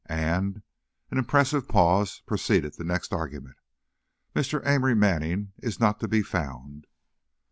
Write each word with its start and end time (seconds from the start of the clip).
And," 0.07 0.63
an 1.11 1.19
impressive 1.19 1.67
pause 1.67 2.23
preceded 2.25 2.73
the 2.73 2.83
next 2.83 3.13
argument, 3.13 3.57
"Mr. 4.35 4.65
Amory 4.65 4.95
Manning 4.95 5.53
is 5.59 5.79
not 5.79 5.99
to 5.99 6.07
be 6.07 6.23
found." 6.23 6.87